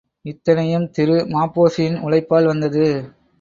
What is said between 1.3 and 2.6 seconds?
ம.பொ.சியின் உழைப்பால்